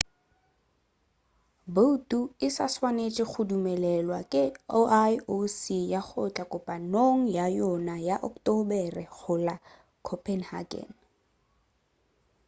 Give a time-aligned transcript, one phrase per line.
[1.73, 4.43] boutu e sa swanetše go dumelelwa ke
[4.79, 5.53] ioc
[5.93, 9.55] ya go tla kopanong ya yona ya ocktobere go la
[10.07, 10.89] copenhagen